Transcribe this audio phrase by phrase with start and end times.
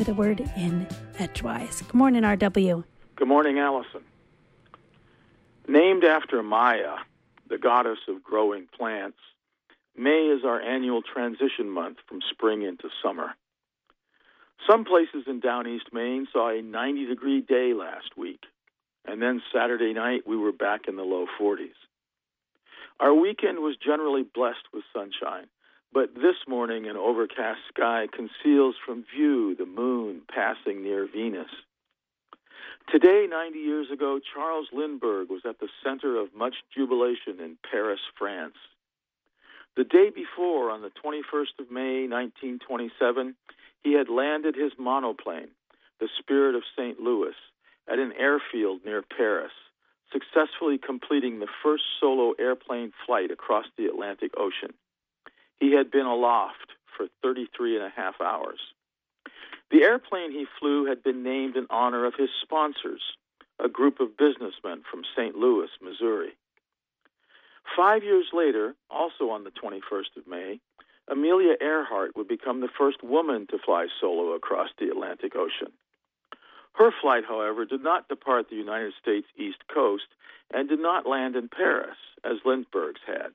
[0.00, 0.86] with a word in
[1.18, 1.82] Edgewise.
[1.82, 2.84] Good morning, RW.
[3.16, 4.00] Good morning, Allison.
[5.68, 6.94] Named after Maya,
[7.50, 9.18] the goddess of growing plants,
[9.94, 13.34] May is our annual transition month from spring into summer.
[14.66, 18.44] Some places in down east Maine saw a 90 degree day last week,
[19.04, 21.76] and then Saturday night we were back in the low 40s.
[23.00, 25.48] Our weekend was generally blessed with sunshine,
[25.92, 31.50] but this morning an overcast sky conceals from view the moon passing near Venus.
[32.88, 38.00] Today, 90 years ago, Charles Lindbergh was at the center of much jubilation in Paris,
[38.18, 38.54] France.
[39.76, 43.34] The day before, on the 21st of May, 1927,
[43.82, 45.48] he had landed his monoplane,
[46.00, 47.00] the Spirit of St.
[47.00, 47.34] Louis,
[47.90, 49.52] at an airfield near Paris,
[50.12, 54.74] successfully completing the first solo airplane flight across the Atlantic Ocean.
[55.60, 58.60] He had been aloft for 33 and a half hours.
[59.70, 63.02] The airplane he flew had been named in honor of his sponsors,
[63.62, 65.36] a group of businessmen from St.
[65.36, 66.32] Louis, Missouri.
[67.76, 70.58] Five years later, also on the 21st of May,
[71.06, 75.72] Amelia Earhart would become the first woman to fly solo across the Atlantic Ocean.
[76.72, 80.06] Her flight, however, did not depart the United States East Coast
[80.52, 83.32] and did not land in Paris, as Lindbergh's had.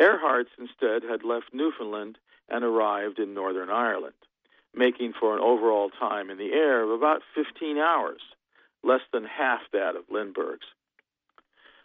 [0.00, 4.14] Earhart's instead had left Newfoundland and arrived in Northern Ireland,
[4.74, 8.20] making for an overall time in the air of about 15 hours,
[8.82, 10.66] less than half that of Lindbergh's.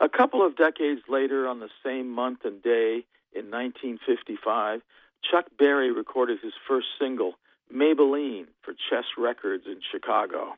[0.00, 4.82] A couple of decades later, on the same month and day in 1955,
[5.22, 7.34] Chuck Berry recorded his first single,
[7.72, 10.54] Maybellene, for Chess Records in Chicago.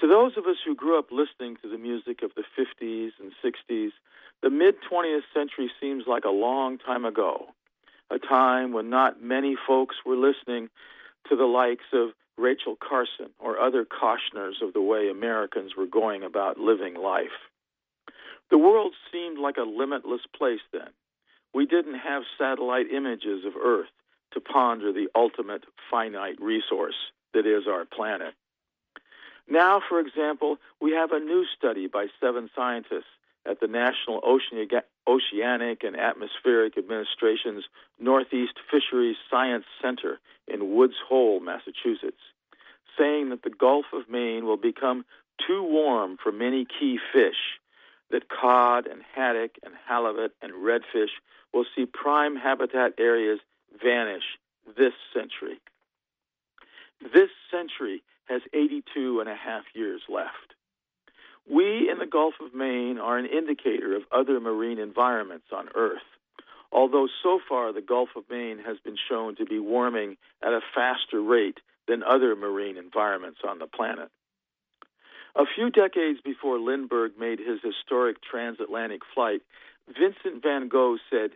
[0.00, 3.32] To those of us who grew up listening to the music of the 50s and
[3.44, 3.92] 60s,
[4.42, 7.46] the mid 20th century seems like a long time ago,
[8.10, 10.68] a time when not many folks were listening
[11.28, 16.22] to the likes of Rachel Carson or other cautioners of the way Americans were going
[16.22, 17.36] about living life.
[18.50, 20.88] The world seemed like a limitless place then.
[21.54, 23.90] We didn't have satellite images of Earth
[24.32, 26.94] to ponder the ultimate finite resource
[27.34, 28.34] that is our planet.
[29.48, 33.10] Now, for example, we have a new study by seven scientists
[33.46, 34.20] at the National
[35.08, 37.64] Oceanic and Atmospheric Administration's
[37.98, 42.20] Northeast Fisheries Science Center in Woods Hole, Massachusetts,
[42.98, 45.04] saying that the Gulf of Maine will become
[45.46, 47.58] too warm for many key fish
[48.10, 51.10] that cod and haddock and halibut and redfish
[51.52, 53.40] will see prime habitat areas
[53.82, 54.24] vanish
[54.76, 55.60] this century.
[57.00, 60.54] This century has 82 and a half years left.
[61.48, 66.02] We in the Gulf of Maine are an indicator of other marine environments on Earth,
[66.72, 70.60] although so far the Gulf of Maine has been shown to be warming at a
[70.74, 71.58] faster rate
[71.88, 74.10] than other marine environments on the planet.
[75.36, 79.42] A few decades before Lindbergh made his historic transatlantic flight,
[79.88, 81.30] Vincent van Gogh said,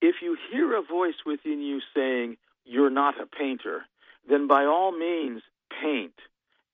[0.00, 3.86] If you hear a voice within you saying, You're not a painter,
[4.28, 5.42] then by all means
[5.80, 6.14] paint,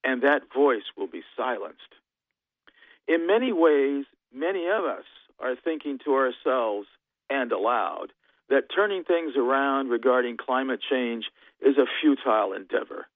[0.03, 1.95] and that voice will be silenced.
[3.09, 5.05] In many ways, many of us
[5.41, 6.87] are thinking to ourselves
[7.29, 8.13] and aloud
[8.49, 11.27] that turning things around regarding climate change
[11.61, 13.07] is a futile endeavor,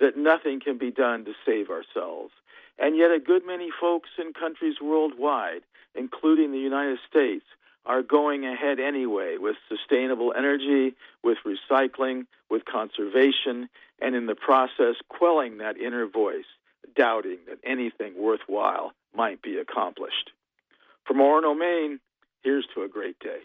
[0.00, 2.32] that nothing can be done to save ourselves,
[2.78, 5.62] and yet, a good many folks in countries worldwide,
[5.94, 7.44] including the United States,
[7.86, 13.68] are going ahead anyway with sustainable energy, with recycling, with conservation,
[14.02, 16.44] and in the process quelling that inner voice,
[16.94, 20.30] doubting that anything worthwhile might be accomplished.
[21.06, 22.00] From Orono, Maine,
[22.42, 23.40] here's to a great day.